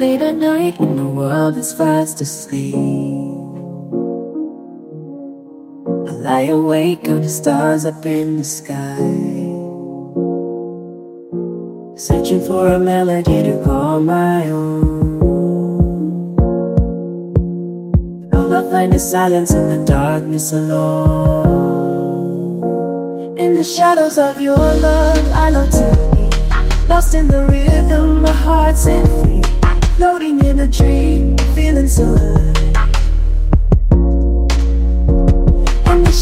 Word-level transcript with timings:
Late 0.00 0.22
at 0.22 0.36
night 0.36 0.80
when 0.80 0.96
the 0.96 1.04
world 1.04 1.58
is 1.58 1.74
fast 1.74 2.22
asleep. 2.22 2.74
I 6.08 6.12
lie 6.24 6.48
awake 6.48 7.06
of 7.06 7.22
the 7.22 7.28
stars 7.28 7.84
up 7.84 8.06
in 8.06 8.38
the 8.38 8.44
sky. 8.44 8.96
Searching 12.00 12.40
for 12.46 12.68
a 12.68 12.78
melody 12.78 13.42
to 13.42 13.62
call 13.62 14.00
my 14.00 14.48
own. 14.48 15.10
Will 18.32 18.54
I 18.54 18.62
find 18.70 18.94
the 18.94 18.98
silence 18.98 19.52
in 19.52 19.68
the 19.68 19.84
darkness 19.84 20.54
alone. 20.54 20.96
In 23.36 23.52
the 23.52 23.64
shadows 23.64 24.16
of 24.16 24.40
your 24.40 24.56
love 24.56 25.30
I 25.34 25.50
long 25.50 25.68
to 25.68 25.92
be 26.14 26.30
Lost 26.88 27.12
in 27.14 27.28
the 27.28 27.44
rhythm, 27.44 28.22
my 28.22 28.32
heart 28.32 28.78
set 28.78 29.06
free 29.20 29.39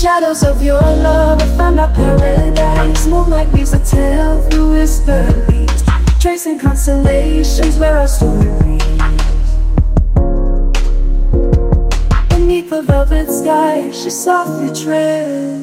shadows 0.09 0.43
of 0.43 0.63
your 0.63 0.81
love, 0.81 1.39
I 1.43 1.47
found 1.59 1.77
my 1.77 1.87
paradise. 1.93 3.07
Moonlight 3.07 3.49
weaves 3.53 3.75
a 3.75 3.79
tale 3.79 4.41
through 4.49 4.71
whispered 4.71 5.37
leaves 5.51 5.83
Tracing 6.19 6.59
constellations 6.59 7.77
where 7.77 7.99
our 7.99 8.09
story 8.09 8.49
reads. 8.63 9.51
Beneath 12.31 12.71
the 12.71 12.81
velvet 12.87 13.31
sky, 13.31 13.91
she 13.91 14.09
softly 14.09 14.71
tread 14.83 15.61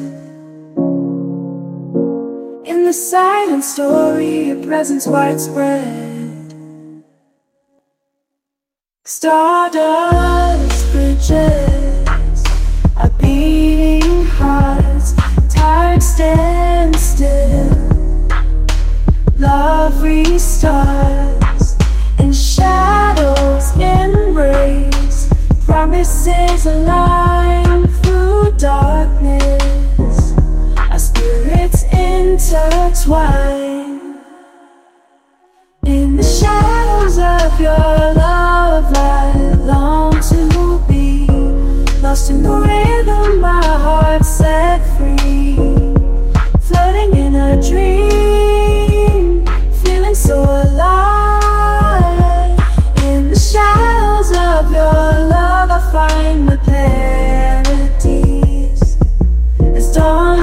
In 2.71 2.83
the 2.85 2.93
silent 2.93 3.63
story, 3.63 4.49
your 4.49 4.63
presence 4.63 5.07
widespread. 5.07 6.53
Stardust 9.05 10.91
bridges 10.91 11.74
Promises 25.95 26.65
align 26.65 27.87
through 27.87 28.51
darkness. 28.57 30.33
Our 30.77 30.99
spirits 30.99 31.83
intertwine 31.83 33.39
In 35.85 36.17
the 36.17 36.23
shadows 36.23 37.17
of 37.17 37.61
your 37.61 38.13
love 38.13 38.93
I 38.93 39.53
long 39.63 40.19
to 40.19 40.83
be 40.85 41.27
Lost 42.01 42.29
in 42.29 42.43
the 42.43 42.51
rhythm 42.51 43.39
my 43.39 43.63
heart 43.63 44.25
set 44.25 44.81
free. 44.97 45.55
Floating 46.59 47.15
in 47.15 47.35
a 47.35 47.55
dream 47.69 49.45
Feeling 49.81 50.13
so 50.13 50.43
alive 50.43 50.74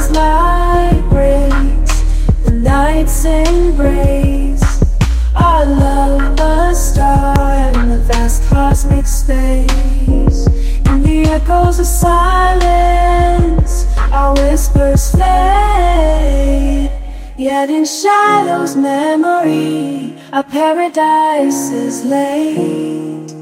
dawn's 0.03 0.17
light 0.17 1.03
breaks 1.09 2.01
The 2.45 2.53
night's 2.53 3.25
embrace. 3.25 4.83
Our 5.35 5.67
love 5.67 6.41
a 6.41 6.75
star 6.75 7.73
in 7.75 7.89
the 7.89 7.99
vast 7.99 8.49
cosmic 8.49 9.07
space. 9.07 10.47
In 10.87 11.03
the 11.03 11.27
echoes 11.31 11.79
of 11.79 11.87
silence 11.87 13.87
Our 14.13 14.35
whispers 14.35 15.11
fade. 15.13 16.91
Yet 17.37 17.71
in 17.71 17.85
shadows 17.85 18.77
memory 18.77 20.15
Our 20.33 20.45
paradise 20.45 21.71
is 21.71 22.05
laid 22.05 23.42